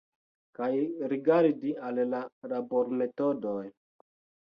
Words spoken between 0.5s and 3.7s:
Kaj rigardi al la labormetodoj.